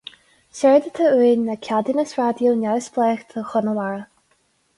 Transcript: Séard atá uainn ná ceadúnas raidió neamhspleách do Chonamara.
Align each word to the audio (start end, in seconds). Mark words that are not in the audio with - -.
Séard 0.59 0.87
atá 0.91 1.03
uainn 1.17 1.43
ná 1.49 1.57
ceadúnas 1.67 2.15
raidió 2.21 2.55
neamhspleách 2.63 3.23
do 3.35 3.45
Chonamara. 3.51 4.03